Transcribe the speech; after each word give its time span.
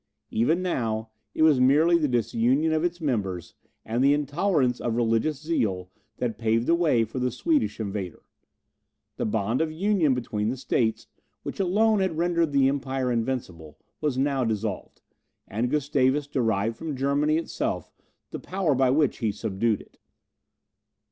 Even 0.31 0.63
now, 0.63 1.11
it 1.35 1.43
was 1.43 1.59
merely 1.59 1.95
the 1.95 2.07
disunion 2.07 2.73
of 2.73 2.83
its 2.83 2.99
members, 2.99 3.53
and 3.85 4.03
the 4.03 4.15
intolerance 4.15 4.81
of 4.81 4.95
religious 4.95 5.39
zeal, 5.39 5.91
that 6.17 6.39
paved 6.39 6.65
the 6.65 6.73
way 6.73 7.03
for 7.05 7.19
the 7.19 7.29
Swedish 7.29 7.79
invader. 7.79 8.23
The 9.17 9.27
bond 9.27 9.61
of 9.61 9.71
union 9.71 10.15
between 10.15 10.49
the 10.49 10.57
states, 10.57 11.05
which 11.43 11.59
alone 11.59 11.99
had 11.99 12.17
rendered 12.17 12.51
the 12.51 12.67
Empire 12.67 13.11
invincible, 13.11 13.77
was 14.01 14.17
now 14.17 14.43
dissolved; 14.43 15.03
and 15.47 15.69
Gustavus 15.69 16.25
derived 16.25 16.77
from 16.77 16.95
Germany 16.95 17.37
itself 17.37 17.91
the 18.31 18.39
power 18.39 18.73
by 18.73 18.89
which 18.89 19.19
he 19.19 19.31
subdued 19.31 19.81
it. 19.81 19.99